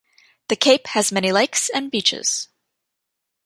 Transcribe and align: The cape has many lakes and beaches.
The 0.47 0.55
cape 0.55 0.87
has 0.87 1.11
many 1.11 1.31
lakes 1.31 1.69
and 1.69 1.91
beaches. 1.91 2.47